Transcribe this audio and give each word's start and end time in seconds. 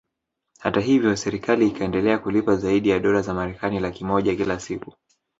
Hata 0.59 0.79
hivyo 0.79 1.15
serikali 1.15 1.67
ikaendelea 1.67 2.19
kulipa 2.19 2.55
zaidi 2.55 2.89
ya 2.89 2.99
dolar 2.99 3.21
za 3.23 3.33
Marekani 3.33 3.79
laki 3.79 4.03
moja 4.05 4.35
kila 4.35 4.59
siku 4.59 4.93